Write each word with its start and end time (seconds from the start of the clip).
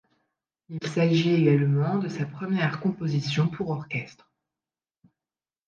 Il 0.69 0.79
s'agit 0.87 1.29
également 1.45 1.99
de 1.99 2.07
sa 2.07 2.25
première 2.25 2.79
composition 2.79 3.47
pour 3.47 3.69
orchestre. 3.69 4.31